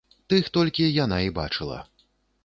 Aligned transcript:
Тых 0.33 0.47
толькі 0.55 0.87
яна 1.03 1.19
і 1.27 1.33
бачыла. 1.39 1.77